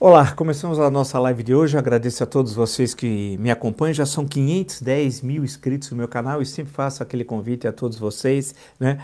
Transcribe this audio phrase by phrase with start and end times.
[0.00, 1.76] Olá, começamos a nossa live de hoje.
[1.76, 3.92] Agradeço a todos vocês que me acompanham.
[3.92, 7.98] Já são 510 mil inscritos no meu canal e sempre faço aquele convite a todos
[7.98, 8.98] vocês né,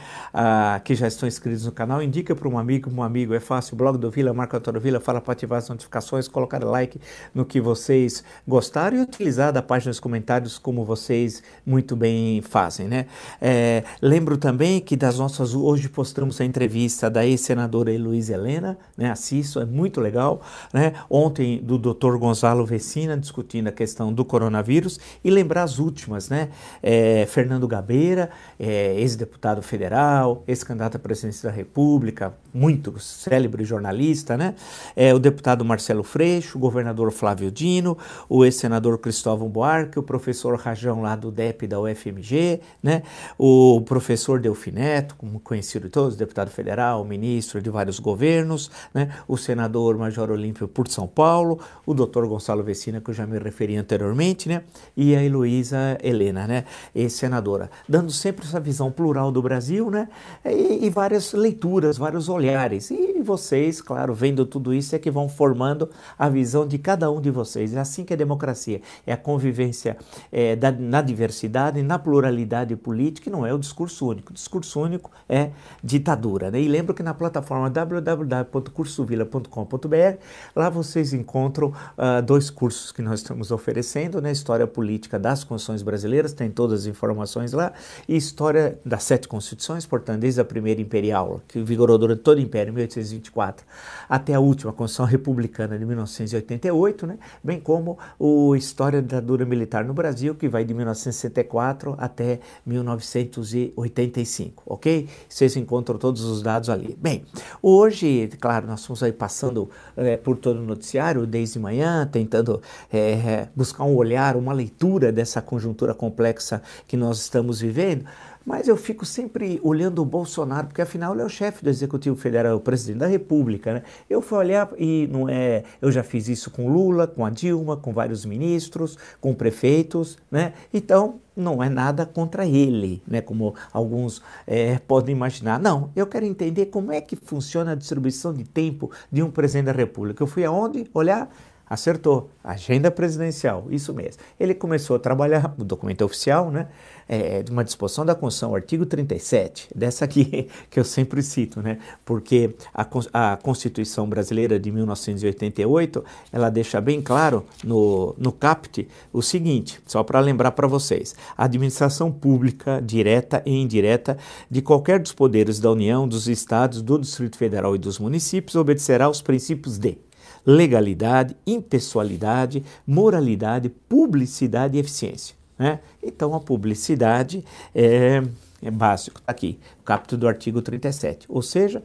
[0.84, 2.00] que já estão inscritos no canal.
[2.00, 3.76] Indica para um amigo, um amigo, é fácil.
[3.76, 7.00] Blog do Vila, Marco Antônio Vila, fala para ativar as notificações, colocar like
[7.34, 12.86] no que vocês gostaram e utilizar da página dos comentários como vocês muito bem fazem.
[12.86, 13.06] Né?
[13.42, 15.56] É, lembro também que das nossas.
[15.56, 19.10] Hoje postamos a entrevista da ex-senadora Heloísa Helena, né?
[19.10, 20.40] Assisto, é muito legal.
[20.72, 20.83] Né?
[20.84, 20.92] Né?
[21.08, 22.18] Ontem, do Dr.
[22.18, 26.50] Gonzalo Vecina, discutindo a questão do coronavírus, e lembrar as últimas, né?
[26.82, 28.28] É, Fernando Gabeira,
[28.60, 34.54] é, ex-deputado federal, ex-candidato à presidência da República, muito célebre jornalista, né?
[34.94, 37.96] É, o deputado Marcelo Freixo, o governador Flávio Dino,
[38.28, 43.02] o ex-senador Cristóvão Buarque, o professor Rajão lá do DEP da UFMG, né?
[43.38, 49.08] O professor Delfineto, como conhecido de todos, deputado federal, ministro de vários governos, né?
[49.26, 53.38] O senador Major Olímpio por São Paulo, o doutor Gonçalo Vecina, que eu já me
[53.38, 54.64] referi anteriormente, né?
[54.96, 56.64] E a Heloísa Helena, né?
[56.94, 60.08] Ex-senadora, dando sempre essa visão plural do Brasil, né?
[60.44, 62.90] E, e, várias leituras, vários olhares.
[62.90, 67.20] E vocês, claro, vendo tudo isso, é que vão formando a visão de cada um
[67.20, 67.74] de vocês.
[67.74, 69.96] É assim que é democracia, é a convivência
[70.32, 74.32] é, da, na diversidade, na pluralidade política, e não é o discurso único.
[74.32, 75.50] O discurso único é
[75.82, 76.60] ditadura, né?
[76.60, 80.18] E lembro que na plataforma www.cursovila.com.br,
[80.54, 84.32] lá Lá vocês encontram uh, dois cursos que nós estamos oferecendo, né?
[84.32, 87.70] História Política das Constituições Brasileiras, tem todas as informações lá,
[88.08, 92.40] e História das Sete Constituições, portanto, desde a primeira imperial, que vigorou durante todo o
[92.40, 93.66] Império, 1824,
[94.08, 97.18] até a última Constituição Republicana de 1988, né?
[97.42, 104.62] Bem como o História da Dura Militar no Brasil, que vai de 1964 até 1985,
[104.64, 105.10] ok?
[105.28, 106.96] Vocês encontram todos os dados ali.
[106.98, 107.22] Bem,
[107.60, 113.48] hoje, claro, nós estamos aí passando é, por todo no noticiário desde manhã, tentando é,
[113.54, 118.04] buscar um olhar, uma leitura dessa conjuntura complexa que nós estamos vivendo.
[118.44, 122.14] Mas eu fico sempre olhando o Bolsonaro, porque afinal ele é o chefe do Executivo
[122.16, 123.74] Federal, é o presidente da República.
[123.74, 123.82] Né?
[124.08, 125.64] Eu fui olhar e não é.
[125.80, 130.52] Eu já fiz isso com Lula, com a Dilma, com vários ministros, com prefeitos, né?
[130.72, 133.20] Então não é nada contra ele, né?
[133.20, 135.58] Como alguns é, podem imaginar.
[135.58, 139.66] Não, eu quero entender como é que funciona a distribuição de tempo de um presidente
[139.66, 140.22] da República.
[140.22, 140.86] Eu fui aonde?
[140.92, 141.30] Olhar
[141.74, 142.30] Acertou.
[142.44, 144.22] Agenda presidencial, isso mesmo.
[144.38, 146.68] Ele começou a trabalhar, o documento oficial, né?
[147.08, 151.78] É, de uma disposição da Constituição, artigo 37, dessa aqui que eu sempre cito, né?
[152.04, 159.20] Porque a, a Constituição brasileira de 1988, ela deixa bem claro no, no CAPT o
[159.20, 164.16] seguinte, só para lembrar para vocês: a administração pública, direta e indireta,
[164.48, 169.06] de qualquer dos poderes da União, dos estados, do Distrito Federal e dos municípios, obedecerá
[169.06, 169.98] aos princípios de
[170.46, 175.34] legalidade, impessoalidade, moralidade, publicidade e eficiência.
[175.58, 175.80] Né?
[176.02, 177.44] Então, a publicidade
[177.74, 178.22] é,
[178.62, 181.26] é básico, está aqui, capítulo do artigo 37.
[181.28, 181.82] Ou seja,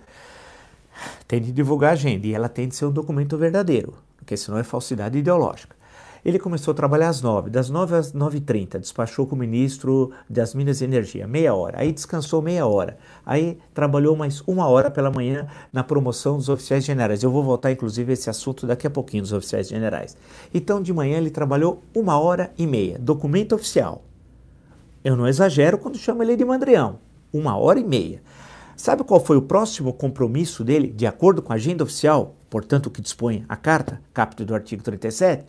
[1.27, 4.57] tem de divulgar a agenda e ela tem de ser um documento verdadeiro, porque senão
[4.57, 5.78] é falsidade ideológica.
[6.24, 10.53] Ele começou a trabalhar às 9, das 9 às 9h30, despachou com o ministro das
[10.53, 11.80] Minas e Energia, meia hora.
[11.80, 12.97] Aí descansou meia hora.
[13.25, 17.24] Aí trabalhou mais uma hora pela manhã na promoção dos oficiais generais.
[17.24, 20.18] Eu vou voltar, inclusive, a esse assunto daqui a pouquinho, dos oficiais generais.
[20.53, 23.00] Então, de manhã, ele trabalhou uma hora e meia.
[23.00, 24.03] Documento oficial.
[25.03, 27.00] Eu não exagero quando chamo ele de mandrião.
[27.31, 28.22] Uma hora e meia.
[28.75, 32.90] Sabe qual foi o próximo compromisso dele, de acordo com a agenda oficial, portanto, o
[32.90, 35.44] que dispõe a carta, capítulo do artigo 37?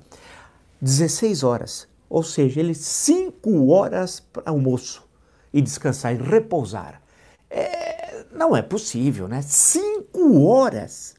[0.81, 5.05] 16 horas, ou seja, ele 5 horas para almoço
[5.53, 7.03] e descansar e repousar.
[7.49, 9.43] É, não é possível, né?
[9.43, 11.15] 5 horas.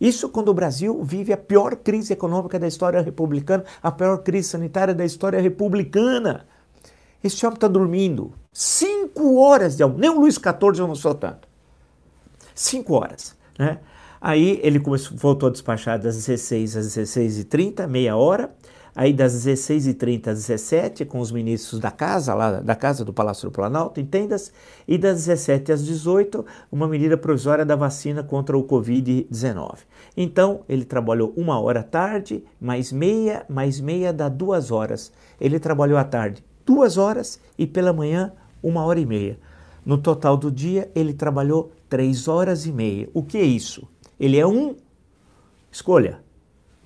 [0.00, 4.48] Isso quando o Brasil vive a pior crise econômica da história republicana, a pior crise
[4.48, 6.46] sanitária da história republicana.
[7.22, 8.32] Esse homem está dormindo.
[8.52, 10.00] Cinco horas de almoço.
[10.00, 11.48] Nem o Luiz XIV almoçou tanto.
[12.54, 13.36] Cinco horas.
[13.56, 13.78] Né?
[14.24, 18.54] Aí ele começou, voltou a despachar das 16 às 16h30, meia hora.
[18.94, 23.48] Aí das 16h30 às 17 com os ministros da casa, lá da casa do Palácio
[23.48, 24.52] do Planalto, em tendas.
[24.86, 29.78] E das 17 às 18 uma medida provisória da vacina contra o Covid-19.
[30.16, 35.10] Então, ele trabalhou uma hora tarde, mais meia, mais meia dá duas horas.
[35.40, 38.32] Ele trabalhou à tarde duas horas e pela manhã
[38.62, 39.36] uma hora e meia.
[39.84, 43.08] No total do dia, ele trabalhou três horas e meia.
[43.12, 43.90] O que é isso?
[44.22, 44.76] Ele é um.
[45.68, 46.20] Escolha.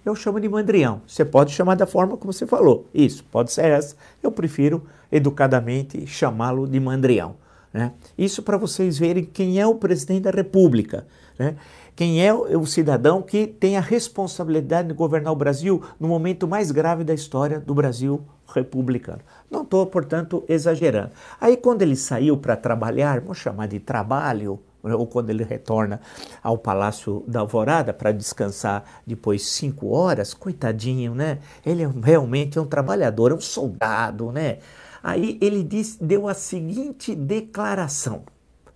[0.02, 1.02] Eu chamo de mandrião.
[1.06, 2.86] Você pode chamar da forma como você falou.
[2.94, 3.94] Isso, pode ser essa.
[4.22, 7.36] Eu prefiro educadamente chamá-lo de mandrião.
[7.74, 7.92] Né?
[8.16, 11.06] Isso para vocês verem quem é o presidente da República.
[11.38, 11.56] Né?
[11.94, 16.70] Quem é o cidadão que tem a responsabilidade de governar o Brasil no momento mais
[16.70, 19.20] grave da história do Brasil republicano?
[19.50, 21.10] Não estou, portanto, exagerando.
[21.38, 24.58] Aí, quando ele saiu para trabalhar, vamos chamar de trabalho,
[24.94, 26.00] ou quando ele retorna
[26.42, 31.38] ao Palácio da Alvorada para descansar depois cinco horas, coitadinho, né?
[31.64, 34.58] Ele é realmente é um trabalhador, é um soldado, né?
[35.02, 38.24] Aí ele disse, deu a seguinte declaração,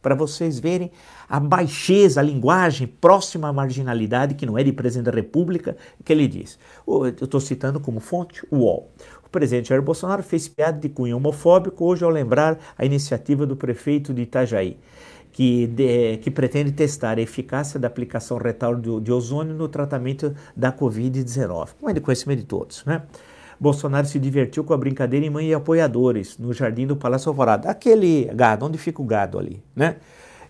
[0.01, 0.91] para vocês verem
[1.29, 6.13] a baixeza, a linguagem próxima à marginalidade, que não é de presidente da República, que
[6.13, 6.59] ele diz.
[6.87, 8.91] Eu estou citando como fonte o UOL.
[9.27, 13.55] O presidente Jair Bolsonaro fez piada de cunho homofóbico hoje ao lembrar a iniciativa do
[13.55, 14.79] prefeito de Itajaí
[15.33, 20.35] que, de, que pretende testar a eficácia da aplicação retal de, de ozônio no tratamento
[20.57, 21.69] da Covid-19.
[21.79, 23.03] Como é de conhecimento de todos, né?
[23.59, 27.69] Bolsonaro se divertiu com a brincadeira em mãe e apoiadores no jardim do Palácio Alvorada.
[27.69, 29.97] Aquele gado, onde fica o gado ali, né?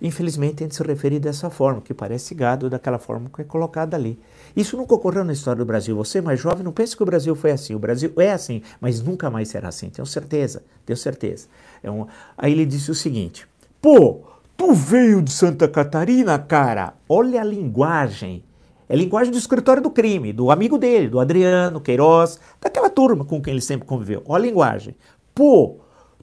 [0.00, 3.97] Infelizmente, tem de se referir dessa forma, que parece gado daquela forma que é colocada
[3.97, 4.19] ali.
[4.56, 5.94] Isso nunca ocorreu na história do Brasil.
[5.97, 7.75] Você, mais jovem, não pense que o Brasil foi assim.
[7.75, 9.91] O Brasil é assim, mas nunca mais será assim.
[9.91, 11.49] Tenho certeza, tenho certeza.
[11.82, 12.06] É um...
[12.38, 13.47] Aí ele disse o seguinte:
[13.82, 14.23] pô,
[14.60, 16.92] Tu veio de Santa Catarina, cara?
[17.08, 18.44] Olha a linguagem.
[18.90, 23.24] É a linguagem do escritório do crime, do amigo dele, do Adriano Queiroz, daquela turma
[23.24, 24.22] com quem ele sempre conviveu.
[24.26, 24.94] Olha a linguagem.
[25.34, 25.78] Pô,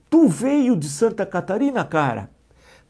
[0.07, 2.29] tu veio de Santa Catarina, cara?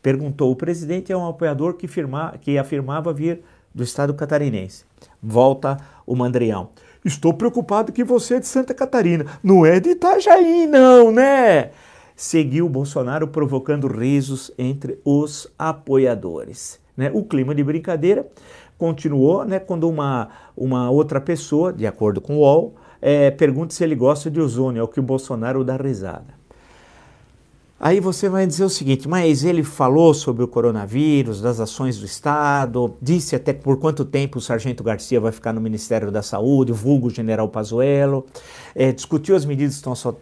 [0.02, 3.42] Perguntou o presidente a um apoiador que, firma, que afirmava vir
[3.74, 4.84] do estado catarinense.
[5.24, 6.72] Volta o Mandrião.
[7.06, 9.26] Estou preocupado que você é de Santa Catarina.
[9.42, 11.72] Não é de Itajaí, não, né?
[12.18, 16.80] Seguiu Bolsonaro provocando risos entre os apoiadores.
[16.98, 17.12] Né?
[17.14, 18.28] O clima de brincadeira
[18.76, 23.84] continuou né, quando uma, uma outra pessoa, de acordo com o UOL, é, pergunta se
[23.84, 26.37] ele gosta de ozônio, ao que o Bolsonaro dá risada.
[27.80, 32.06] Aí você vai dizer o seguinte, mas ele falou sobre o coronavírus, das ações do
[32.06, 36.72] Estado, disse até por quanto tempo o Sargento Garcia vai ficar no Ministério da Saúde,
[36.72, 38.26] o vulgo General Pazuello,
[38.74, 40.16] é, discutiu as medidas que estão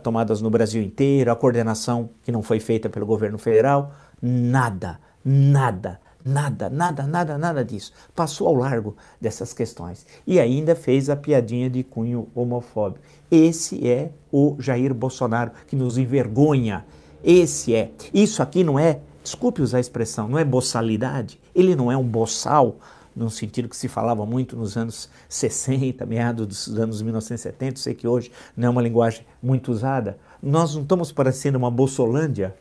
[0.00, 3.92] tomadas no Brasil inteiro, a coordenação que não foi feita pelo governo federal,
[4.22, 7.92] nada, nada, nada, nada, nada, nada disso.
[8.14, 13.04] Passou ao largo dessas questões e ainda fez a piadinha de cunho homofóbico.
[13.30, 16.84] Esse é o Jair Bolsonaro que nos envergonha.
[17.22, 17.90] Esse é.
[18.12, 21.40] Isso aqui não é, desculpe usar a expressão, não é boçalidade.
[21.54, 22.76] Ele não é um boçal,
[23.14, 27.78] no sentido que se falava muito nos anos 60, meados dos anos 1970.
[27.78, 30.18] Sei que hoje não é uma linguagem muito usada.
[30.42, 32.54] Nós não estamos parecendo uma Bolsolândia,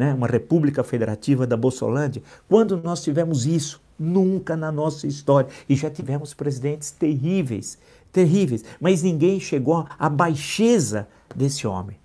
[0.00, 0.14] né?
[0.14, 2.22] uma república federativa da Bolsolândia.
[2.48, 3.82] Quando nós tivemos isso?
[3.98, 5.50] Nunca na nossa história.
[5.68, 7.78] E já tivemos presidentes terríveis
[8.10, 11.06] terríveis, mas ninguém chegou à baixeza
[11.36, 11.96] desse homem.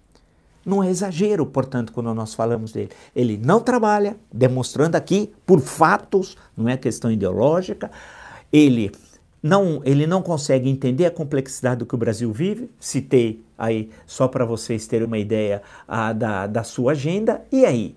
[0.63, 2.89] Não é exagero, portanto, quando nós falamos dele.
[3.15, 7.89] Ele não trabalha, demonstrando aqui por fatos, não é questão ideológica.
[8.51, 8.91] Ele
[9.45, 12.67] não, ele não consegue entender a complexidade do que o Brasil vive.
[12.79, 17.45] Citei aí, só para vocês terem uma ideia a, da, da sua agenda.
[17.51, 17.95] E aí?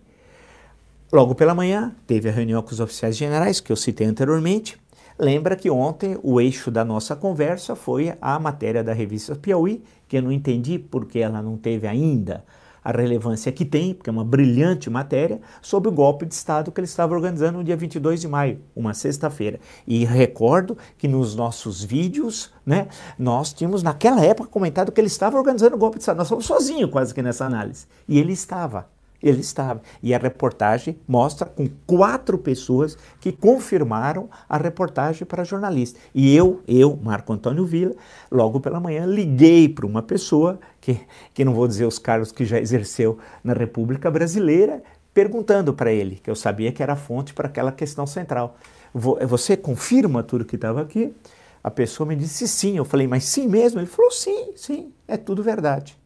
[1.10, 4.78] Logo pela manhã, teve a reunião com os oficiais generais, que eu citei anteriormente.
[5.18, 10.18] Lembra que ontem o eixo da nossa conversa foi a matéria da revista Piauí, que
[10.18, 12.44] eu não entendi porque ela não teve ainda
[12.82, 16.80] a relevância que tem, porque é uma brilhante matéria, sobre o golpe de Estado que
[16.80, 19.60] ele estava organizando no dia 22 de maio, uma sexta-feira.
[19.86, 22.88] E recordo que nos nossos vídeos, né,
[23.18, 26.18] nós tínhamos naquela época comentado que ele estava organizando o golpe de Estado.
[26.18, 27.86] Nós fomos sozinhos quase que nessa análise.
[28.08, 28.86] E ele estava.
[29.20, 29.82] Ele estava.
[30.00, 35.98] E a reportagem mostra com quatro pessoas que confirmaram a reportagem para jornalista.
[36.14, 37.94] E eu, eu, Marco Antônio Vila,
[38.30, 41.00] logo pela manhã liguei para uma pessoa, que,
[41.34, 46.16] que não vou dizer os cargos que já exerceu na República Brasileira, perguntando para ele,
[46.16, 48.56] que eu sabia que era fonte para aquela questão central.
[48.94, 51.12] Você confirma tudo que estava aqui?
[51.62, 52.78] A pessoa me disse sim.
[52.78, 53.80] Eu falei, mas sim mesmo?
[53.80, 55.98] Ele falou, sim, sim, é tudo verdade.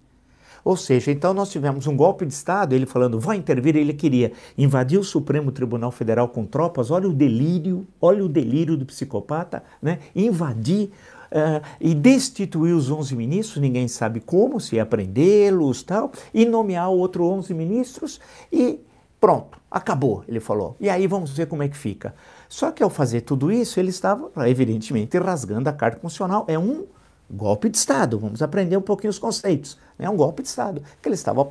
[0.64, 4.32] Ou seja, então nós tivemos um golpe de Estado, ele falando, vai intervir, ele queria
[4.56, 9.64] invadir o Supremo Tribunal Federal com tropas, olha o delírio, olha o delírio do psicopata,
[9.80, 9.98] né?
[10.14, 10.90] invadir
[11.32, 16.90] uh, e destituir os 11 ministros, ninguém sabe como, se ia prendê-los tal, e nomear
[16.90, 18.20] outros 11 ministros
[18.52, 18.78] e
[19.20, 20.76] pronto, acabou, ele falou.
[20.78, 22.14] E aí vamos ver como é que fica.
[22.48, 26.44] Só que ao fazer tudo isso, ele estava, evidentemente, rasgando a Carta Constitucional.
[26.48, 26.86] É um
[27.32, 28.18] golpe de Estado.
[28.18, 29.78] Vamos aprender um pouquinho os conceitos.
[29.98, 30.78] É um golpe de Estado.
[30.78, 31.48] O que ele estava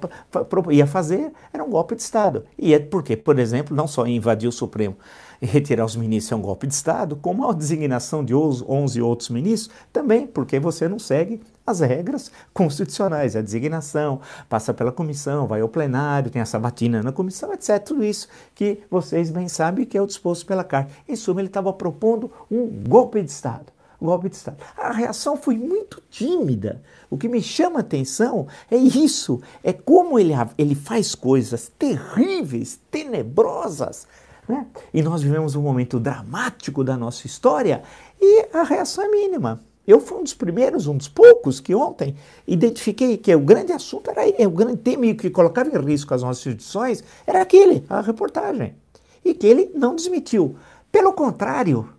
[0.69, 2.45] ia fazer era um golpe de Estado.
[2.57, 4.95] E é porque, por exemplo, não só invadir o Supremo
[5.41, 9.29] e retirar os ministros é um golpe de Estado, como a designação de 11 outros
[9.29, 15.61] ministros também, porque você não segue as regras constitucionais, a designação, passa pela comissão, vai
[15.61, 17.79] ao plenário, tem a sabatina na comissão, etc.
[17.79, 20.91] Tudo isso que vocês bem sabem que é o disposto pela Carta.
[21.07, 23.71] Em suma, ele estava propondo um golpe de Estado
[24.05, 24.57] golpe de Estado.
[24.77, 26.81] A reação foi muito tímida.
[27.09, 32.79] O que me chama a atenção é isso, é como ele, ele faz coisas terríveis,
[32.89, 34.07] tenebrosas.
[34.47, 34.65] Né?
[34.93, 37.83] E nós vivemos um momento dramático da nossa história
[38.19, 39.61] e a reação é mínima.
[39.85, 42.15] Eu fui um dos primeiros, um dos poucos que ontem
[42.47, 46.21] identifiquei que o grande assunto era é, o grande tema que colocava em risco as
[46.21, 48.75] nossas instituições era aquele, a reportagem.
[49.25, 50.55] E que ele não desmitiu.
[50.91, 51.89] Pelo contrário,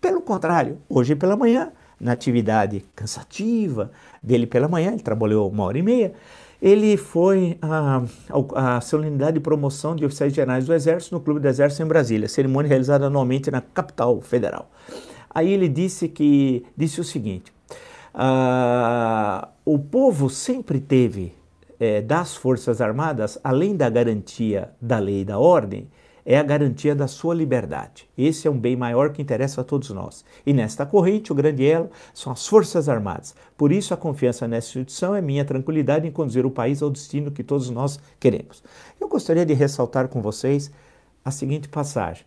[0.00, 3.90] pelo contrário, hoje pela manhã, na atividade cansativa
[4.22, 6.12] dele pela manhã, ele trabalhou uma hora e meia,
[6.60, 11.82] ele foi à, solenidade de promoção de oficiais gerais do Exército no Clube do Exército
[11.82, 14.68] em Brasília, cerimônia realizada anualmente na capital federal.
[15.30, 17.52] Aí ele disse que disse o seguinte:
[18.12, 21.32] ah, o povo sempre teve
[21.78, 25.88] é, das Forças Armadas, além da garantia da lei e da ordem,
[26.30, 28.06] é a garantia da sua liberdade.
[28.16, 30.26] Esse é um bem maior que interessa a todos nós.
[30.44, 33.34] E nesta corrente, o grande elo são as Forças Armadas.
[33.56, 37.30] Por isso, a confiança nessa instituição é minha tranquilidade em conduzir o país ao destino
[37.30, 38.62] que todos nós queremos.
[39.00, 40.70] Eu gostaria de ressaltar com vocês
[41.24, 42.26] a seguinte passagem.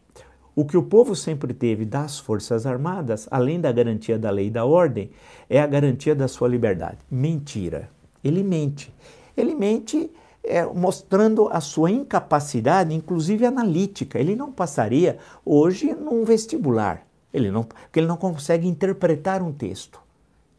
[0.55, 4.51] O que o povo sempre teve das Forças Armadas, além da garantia da lei e
[4.51, 5.11] da ordem,
[5.47, 6.97] é a garantia da sua liberdade.
[7.09, 7.87] Mentira.
[8.23, 8.91] Ele mente.
[9.37, 10.09] Ele mente
[10.43, 14.19] é, mostrando a sua incapacidade, inclusive analítica.
[14.19, 19.99] Ele não passaria hoje num vestibular, ele não, porque ele não consegue interpretar um texto.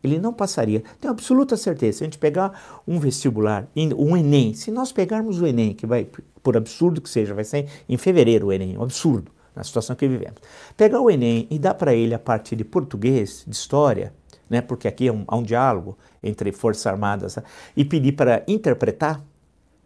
[0.02, 0.82] Ele não passaria.
[1.00, 1.98] Tenho absoluta certeza.
[1.98, 6.08] Se a gente pegar um vestibular, um Enem, se nós pegarmos o Enem, que vai,
[6.42, 10.08] por absurdo que seja, vai ser em fevereiro o Enem, um absurdo, na situação que
[10.08, 10.40] vivemos.
[10.76, 14.12] Pegar o Enem e dar para ele a parte de português, de história,
[14.50, 17.38] né, porque aqui é um, há um diálogo entre Forças Armadas,
[17.76, 19.22] e pedir para interpretar,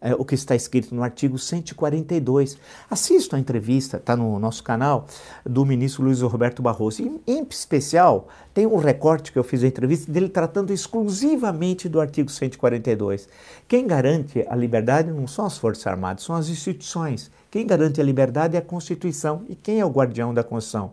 [0.06, 2.56] é, o que está escrito no artigo 142.
[2.88, 5.08] Assista a entrevista, está no nosso canal,
[5.44, 7.02] do ministro Luiz Roberto Barroso.
[7.26, 12.30] Em especial, tem um recorte que eu fiz da entrevista dele tratando exclusivamente do artigo
[12.30, 13.28] 142.
[13.66, 17.28] Quem garante a liberdade não são as Forças Armadas, são as instituições.
[17.50, 19.42] Quem garante a liberdade é a Constituição.
[19.48, 20.92] E quem é o guardião da Constituição?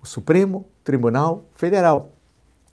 [0.00, 2.12] O Supremo Tribunal Federal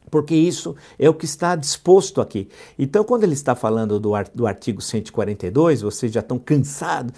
[0.10, 2.50] porque isso é o que está disposto aqui.
[2.78, 7.14] Então, quando ele está falando do, artigo 142, vocês já estão cansados.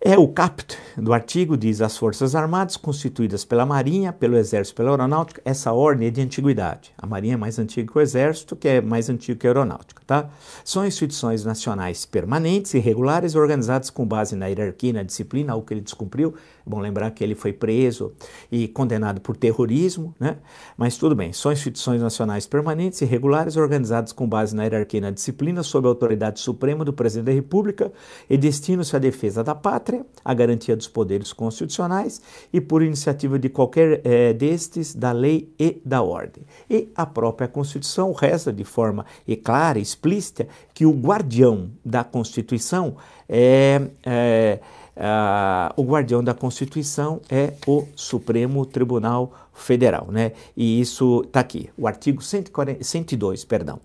[0.00, 4.90] É o caput do artigo diz as Forças Armadas constituídas pela Marinha, pelo Exército, pela
[4.90, 5.42] Aeronáutica.
[5.44, 6.92] Essa ordem é de antiguidade.
[6.96, 10.00] A Marinha é mais antiga que o Exército, que é mais antigo que a Aeronáutica,
[10.06, 10.30] tá?
[10.64, 15.74] São instituições nacionais permanentes e regulares organizadas com base na hierarquia na disciplina, algo que
[15.74, 16.32] ele descumpriu,
[16.68, 18.12] bom lembrar que ele foi preso
[18.50, 20.36] e condenado por terrorismo, né?
[20.76, 25.00] Mas tudo bem, são instituições nacionais permanentes e regulares organizadas com base na hierarquia e
[25.00, 27.92] na disciplina, sob a autoridade suprema do presidente da República
[28.28, 32.20] e destinam-se à defesa da pátria, à garantia dos poderes constitucionais
[32.52, 36.44] e, por iniciativa de qualquer é, destes, da lei e da ordem.
[36.68, 39.06] E a própria Constituição reza de forma
[39.42, 42.96] clara e explícita que o guardião da Constituição
[43.28, 44.60] é, é
[44.98, 50.32] Uh, o guardião da Constituição é o Supremo Tribunal Federal, né?
[50.56, 53.78] E isso está aqui, o artigo 140, 102, perdão,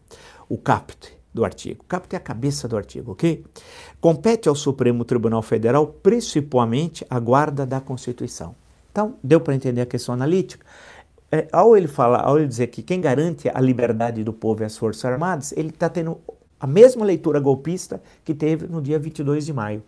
[0.50, 1.86] o caput do artigo.
[1.88, 3.46] Caput é a cabeça do artigo, ok?
[4.02, 8.56] Compete ao Supremo Tribunal Federal principalmente a guarda da Constituição.
[8.92, 10.66] Então, deu para entender a questão analítica?
[11.32, 14.66] É, ao ele falar, ao ele dizer que quem garante a liberdade do povo é
[14.66, 16.20] as Forças Armadas, ele está tendo
[16.60, 19.84] a mesma leitura golpista que teve no dia 22 de maio.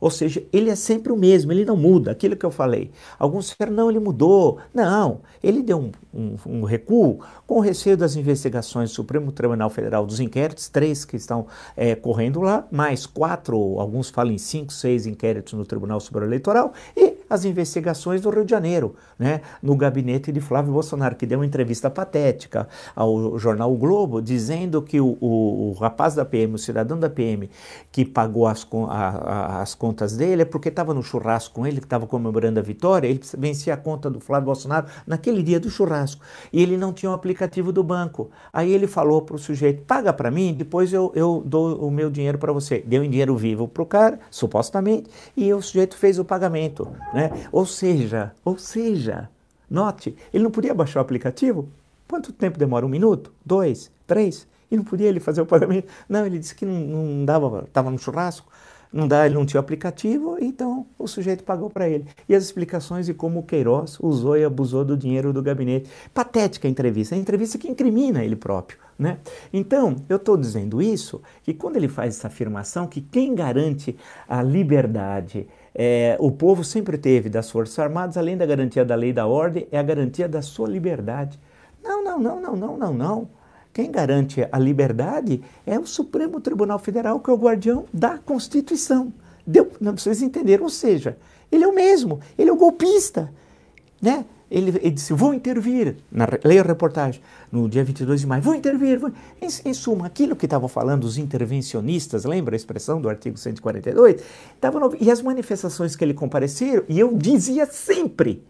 [0.00, 2.90] Ou seja, ele é sempre o mesmo, ele não muda, aquilo que eu falei.
[3.18, 4.58] Alguns disseram, não, ele mudou.
[4.72, 10.06] Não, ele deu um, um, um, recuo com receio das investigações do Supremo Tribunal Federal
[10.06, 15.06] dos inquéritos, três que estão é, correndo lá, mais quatro, alguns falam em cinco, seis
[15.06, 20.30] inquéritos no Tribunal Superior Eleitoral, e as investigações do Rio de Janeiro, né, no gabinete
[20.32, 25.16] de Flávio Bolsonaro, que deu uma entrevista patética ao jornal o Globo, dizendo que o,
[25.20, 27.50] o, o rapaz da PM, o cidadão da PM,
[27.90, 31.80] que pagou as, a, a, as contas dele, é porque estava no churrasco com ele,
[31.80, 35.70] que estava comemorando a vitória, ele vencia a conta do Flávio Bolsonaro naquele dia do
[35.70, 38.30] churrasco, e ele não tinha o um aplicativo do banco.
[38.52, 42.10] Aí ele falou para o sujeito, paga para mim, depois eu, eu dou o meu
[42.10, 42.82] dinheiro para você.
[42.86, 46.88] Deu em dinheiro vivo para o cara, supostamente, e o sujeito fez o pagamento.
[47.16, 47.30] Né?
[47.50, 49.30] Ou seja, ou seja,
[49.70, 51.66] note, ele não podia baixar o aplicativo?
[52.06, 52.84] Quanto tempo demora?
[52.84, 53.32] Um minuto?
[53.42, 53.90] Dois?
[54.06, 54.46] Três?
[54.70, 55.88] E não podia ele fazer o pagamento?
[56.06, 58.52] Não, ele disse que não, não dava, estava no churrasco,
[58.92, 62.06] não dá, ele não tinha o aplicativo, então o sujeito pagou para ele.
[62.28, 65.90] E as explicações de como o Queiroz usou e abusou do dinheiro do gabinete.
[66.12, 68.78] Patética a entrevista, a entrevista que incrimina ele próprio.
[68.98, 69.18] Né?
[69.52, 73.96] Então, eu estou dizendo isso, que quando ele faz essa afirmação, que quem garante
[74.28, 75.46] a liberdade,
[75.78, 79.26] é, o povo sempre teve das Forças Armadas, além da garantia da lei e da
[79.26, 81.38] ordem, é a garantia da sua liberdade.
[81.84, 83.28] Não, não, não, não, não, não, não.
[83.74, 89.12] Quem garante a liberdade é o Supremo Tribunal Federal, que é o guardião da Constituição.
[89.46, 90.64] Deu, não, vocês entenderam?
[90.64, 91.18] Ou seja,
[91.52, 93.30] ele é o mesmo, ele é o golpista.
[94.00, 94.24] Né?
[94.50, 98.54] Ele, ele disse, vou intervir, na, leia a reportagem, no dia 22 de maio, vou
[98.54, 98.98] intervir.
[98.98, 99.10] Vou...
[99.42, 104.22] Em, em, suma, aquilo que estavam falando os intervencionistas, lembra a expressão do artigo 142?
[104.60, 108.44] Tava no, e as manifestações que ele compareceram, e eu dizia sempre,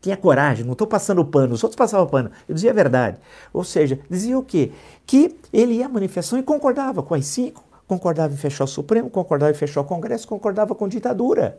[0.00, 3.18] tinha coragem, não estou passando pano, os outros passavam pano, eu dizia a verdade.
[3.52, 4.70] Ou seja, dizia o quê?
[5.04, 9.10] Que ele ia à manifestação e concordava com as cinco, concordava em fechar o Supremo,
[9.10, 11.58] concordava em fechar o Congresso, concordava com ditadura.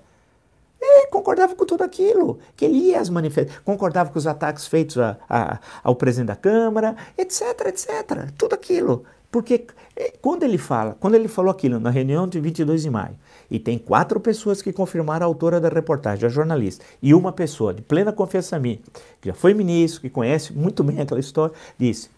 [0.82, 4.98] Ele concordava com tudo aquilo, que ele ia às manifestações, concordava com os ataques feitos
[4.98, 9.04] a, a, ao presidente da Câmara, etc, etc, tudo aquilo.
[9.32, 13.16] Porque eh, quando ele fala, quando ele falou aquilo na reunião de 22 de maio,
[13.50, 17.74] e tem quatro pessoas que confirmaram a autora da reportagem, a jornalista, e uma pessoa
[17.74, 18.80] de plena confiança minha,
[19.22, 22.10] que já foi ministro, que conhece muito bem aquela história, disse: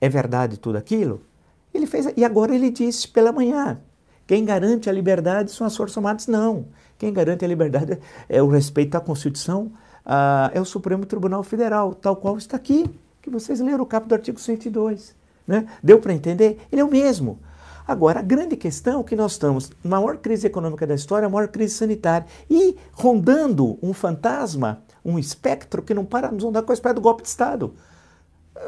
[0.00, 1.20] é verdade tudo aquilo?
[1.72, 3.78] Ele fez, e agora ele disse pela manhã:
[4.26, 6.26] quem garante a liberdade são as Forças Armadas?
[6.26, 6.66] Não.
[7.00, 9.72] Quem garante a liberdade é o respeito à Constituição,
[10.52, 12.84] é o Supremo Tribunal Federal, tal qual está aqui,
[13.22, 15.16] que vocês leram o capo do artigo 102.
[15.46, 15.66] Né?
[15.82, 16.60] Deu para entender?
[16.70, 17.38] Ele é o mesmo.
[17.88, 21.30] Agora, a grande questão é que nós estamos na maior crise econômica da história, a
[21.30, 26.70] maior crise sanitária, e rondando um fantasma, um espectro que não para nos andar com
[26.70, 27.72] a espécie do golpe de Estado.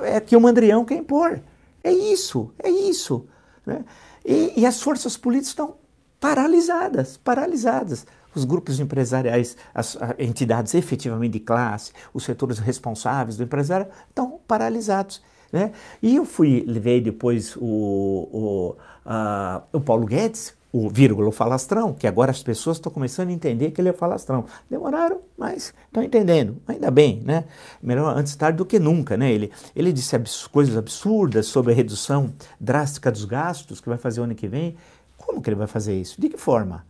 [0.05, 1.39] É que o mandrião quer impor.
[1.85, 3.27] É isso, é isso.
[3.67, 3.85] Né?
[4.25, 5.75] E, e as forças políticas estão
[6.19, 13.87] paralisadas, paralisadas os grupos empresariais, as entidades efetivamente de classe, os setores responsáveis do empresário
[14.09, 15.23] estão paralisados.
[15.53, 15.73] Né?
[16.03, 21.93] E eu fui, levei depois o, o, a, o Paulo Guedes, o vírgula, o falastrão,
[21.93, 24.47] que agora as pessoas estão começando a entender que ele é falastrão.
[24.71, 26.57] Demoraram, mas estão entendendo.
[26.67, 27.45] Ainda bem, né?
[27.83, 29.31] Melhor antes tarde do que nunca, né?
[29.31, 34.23] Ele, ele disse abs coisas absurdas sobre a redução drástica dos gastos que vai fazer
[34.23, 34.75] o ano que vem.
[35.19, 36.19] Como que ele vai fazer isso?
[36.19, 36.87] De que forma?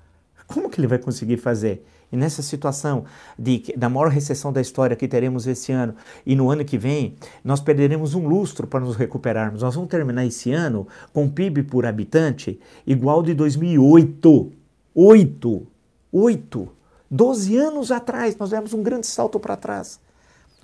[0.53, 1.85] Como que ele vai conseguir fazer?
[2.13, 3.05] E nessa situação
[3.39, 5.95] de, da maior recessão da história que teremos esse ano
[6.27, 9.63] e no ano que vem, nós perderemos um lustro para nos recuperarmos.
[9.63, 14.53] Nós vamos terminar esse ano com PIB por habitante igual de 2008.
[14.95, 15.67] Oito.
[16.13, 16.69] Oito.
[17.11, 19.99] Doze anos atrás, nós demos um grande salto para trás.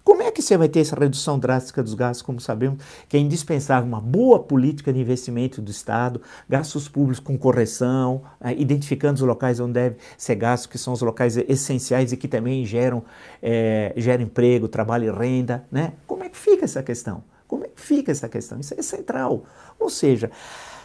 [0.09, 3.21] Como é que você vai ter essa redução drástica dos gastos, como sabemos que é
[3.21, 9.21] indispensável uma boa política de investimento do Estado, gastos públicos com correção, eh, identificando os
[9.21, 13.05] locais onde deve ser gastos, que são os locais essenciais e que também geram,
[13.43, 15.93] eh, geram emprego, trabalho e renda, né?
[16.07, 17.23] Como é que fica essa questão?
[17.47, 18.59] Como é que fica essa questão?
[18.59, 19.45] Isso é central.
[19.79, 20.78] Ou seja, é,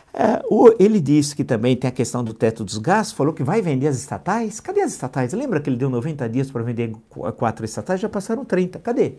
[0.79, 3.87] ele disse que também tem a questão do teto dos gastos, falou que vai vender
[3.87, 4.59] as estatais.
[4.59, 5.33] Cadê as estatais?
[5.33, 6.93] Lembra que ele deu 90 dias para vender
[7.37, 7.99] quatro estatais?
[7.99, 8.79] Já passaram 30.
[8.79, 9.15] Cadê?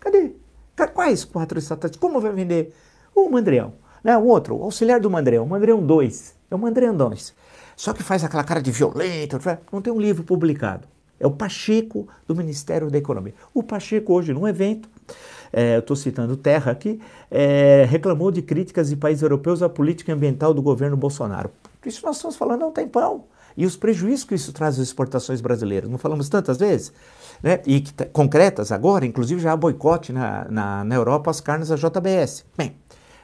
[0.00, 0.32] Cadê?
[0.92, 1.94] Quais quatro estatais?
[1.96, 2.74] Como vai vender?
[3.14, 3.74] O Mandreão.
[4.02, 4.16] Né?
[4.18, 6.34] O outro, o auxiliar do Mandreão, o Mandreão 2.
[6.50, 7.32] É o Mandreão 2.
[7.76, 9.38] Só que faz aquela cara de violento,
[9.72, 10.86] não tem um livro publicado.
[11.18, 13.34] É o Pacheco do Ministério da Economia.
[13.54, 14.88] O Pacheco hoje, num evento,
[15.56, 20.12] é, eu estou citando Terra aqui, é, reclamou de críticas de países europeus à política
[20.12, 21.48] ambiental do governo Bolsonaro.
[21.86, 23.26] Isso nós estamos falando há um tempão.
[23.56, 26.92] E os prejuízos que isso traz às exportações brasileiras, não falamos tantas vezes?
[27.40, 27.60] Né?
[27.64, 31.76] E que, concretas agora, inclusive já há boicote na, na, na Europa às carnes da
[31.76, 32.44] JBS.
[32.58, 32.74] Bem,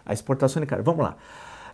[0.06, 1.16] a exportação de carne, vamos lá.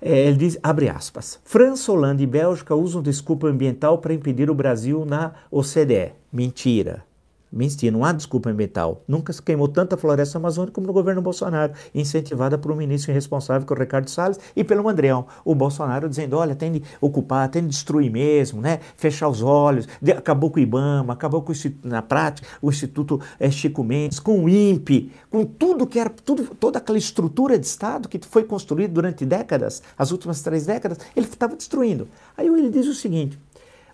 [0.01, 4.55] É, ele diz, abre aspas, França, Holanda e Bélgica usam desculpa ambiental para impedir o
[4.55, 6.13] Brasil na OCDE.
[6.33, 7.05] Mentira.
[7.51, 9.03] Mentira, não há desculpa ambiental.
[9.07, 13.67] Nunca se queimou tanta floresta amazônica como no governo Bolsonaro, incentivada por um ministro irresponsável,
[13.67, 15.27] que é o Ricardo Salles, e pelo Andreão.
[15.45, 18.81] O Bolsonaro dizendo, olha, tem de ocupar, tem de destruir mesmo, né?
[18.97, 23.51] fechar os olhos, acabou com o IBAMA, acabou com o, na prática o Instituto é,
[23.51, 28.09] Chico Mendes, com o INPE, com tudo que era, tudo, toda aquela estrutura de Estado
[28.09, 32.09] que foi construída durante décadas, as últimas três décadas, ele estava destruindo.
[32.37, 33.39] Aí ele diz o seguinte,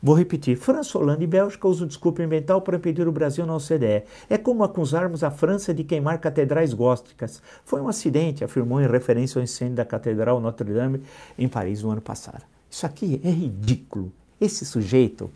[0.02, 4.02] Vou repetir: França, Holanda e Bélgica usam desculpa ambiental para impedir o Brasil na OCDE.
[4.28, 7.40] É como acusarmos a França de queimar catedrais góticas.
[7.64, 11.02] Foi um acidente, afirmou em referência ao incêndio da Catedral Notre-Dame
[11.38, 12.42] em Paris no ano passado.
[12.68, 14.12] Isso aqui é ridículo.
[14.40, 15.30] Esse sujeito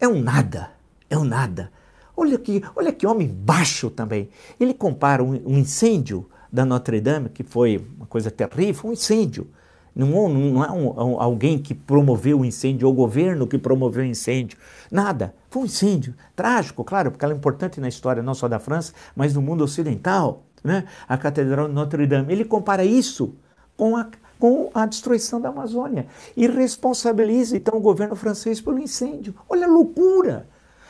[0.00, 0.70] é um nada,
[1.10, 1.70] é um nada.
[2.16, 4.30] Olha que, olha que homem baixo também.
[4.58, 9.46] Ele compara um, um incêndio da Notre-Dame, que foi uma coisa terrível, um incêndio
[9.94, 14.06] não, não é um, alguém que promoveu o incêndio, ou o governo que promoveu o
[14.06, 14.58] incêndio.
[14.90, 15.34] Nada.
[15.50, 18.92] Foi um incêndio trágico, claro, porque ela é importante na história não só da França,
[19.14, 20.44] mas do mundo ocidental.
[20.64, 20.84] né?
[21.08, 22.32] a Catedral de Notre Dame.
[22.32, 23.34] Ele compara isso
[23.76, 29.34] com a, com a destruição da Amazônia e responsabiliza então o governo francês pelo incêndio.
[29.48, 30.46] Olha a loucura!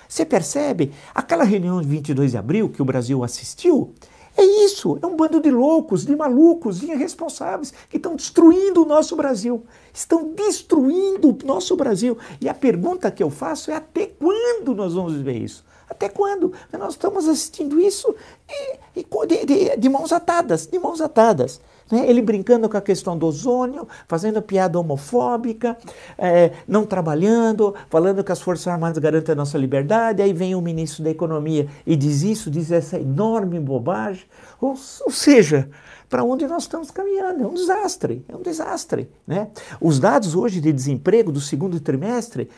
[0.08, 0.92] Você percebe?
[1.14, 3.94] Aquela reunião de 22 de abril que o Brasil assistiu,
[4.36, 8.86] é isso, é um bando de loucos, de malucos, de irresponsáveis que estão destruindo o
[8.86, 9.64] nosso Brasil.
[9.92, 12.16] Estão destruindo o nosso Brasil.
[12.40, 15.64] E a pergunta que eu faço é até quando nós vamos ver isso?
[15.88, 16.52] Até quando?
[16.72, 18.14] Nós estamos assistindo isso
[18.48, 21.60] e, e, de, de, de mãos atadas, de mãos atadas.
[21.92, 22.08] Né?
[22.08, 25.76] Ele brincando com a questão do ozônio, fazendo piada homofóbica,
[26.16, 30.22] é, não trabalhando, falando que as Forças Armadas garantem a nossa liberdade.
[30.22, 34.24] Aí vem o ministro da Economia e diz isso, diz essa enorme bobagem.
[34.58, 35.68] Ou, ou seja,
[36.08, 37.44] para onde nós estamos caminhando?
[37.44, 39.10] É um desastre, é um desastre.
[39.26, 39.48] Né?
[39.78, 42.48] Os dados hoje de desemprego do segundo trimestre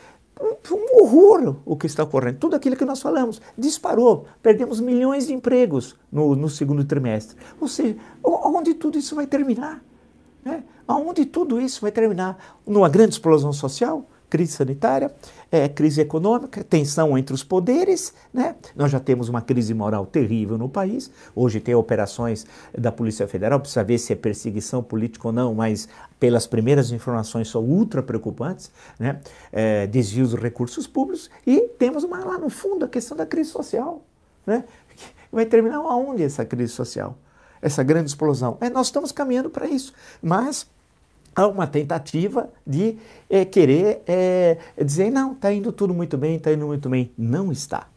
[0.40, 2.38] um horror o que está ocorrendo.
[2.38, 4.26] Tudo aquilo que nós falamos disparou.
[4.42, 7.36] Perdemos milhões de empregos no, no segundo trimestre.
[7.60, 9.82] Ou seja, onde tudo isso vai terminar?
[10.44, 10.64] Né?
[10.86, 12.58] Aonde tudo isso vai terminar?
[12.66, 14.06] Numa grande explosão social?
[14.34, 15.14] Crise sanitária,
[15.52, 18.56] é, crise econômica, tensão entre os poderes, né?
[18.74, 21.08] Nós já temos uma crise moral terrível no país.
[21.36, 22.44] Hoje tem operações
[22.76, 27.48] da Polícia Federal, precisa ver se é perseguição política ou não, mas pelas primeiras informações
[27.48, 29.20] são ultra preocupantes, né?
[29.52, 33.50] É, desvios de recursos públicos e temos uma, lá no fundo a questão da crise
[33.50, 34.02] social,
[34.44, 34.64] né?
[35.30, 37.16] Vai terminar aonde essa crise social?
[37.62, 38.58] Essa grande explosão?
[38.60, 40.66] É, nós estamos caminhando para isso, mas
[41.34, 42.96] há uma tentativa de
[43.28, 47.10] é, querer é, dizer, não, está indo tudo muito bem, está indo muito bem.
[47.16, 47.88] Não está.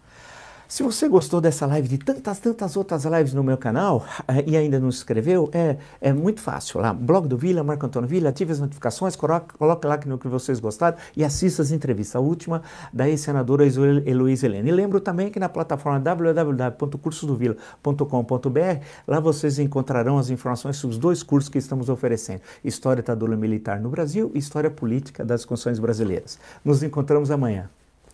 [0.67, 4.57] Se você gostou dessa live, de tantas, tantas outras lives no meu canal eh, e
[4.57, 6.81] ainda não se inscreveu, é, é muito fácil.
[6.81, 10.59] Lá, blog do Vila, Marco Antônio Vila, ative as notificações, coloque, lá no que vocês
[10.59, 12.17] gostaram e assista as entrevistas.
[12.17, 14.67] A última da ex-senadora Heloísa Helena.
[14.67, 21.23] E lembro também que na plataforma www.cursosdovila.com.br, lá vocês encontrarão as informações sobre os dois
[21.23, 26.37] cursos que estamos oferecendo: História Ditadura Militar no Brasil e História Política das Constituições Brasileiras.
[26.65, 27.69] Nos encontramos amanhã.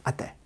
[0.06, 0.43] Até!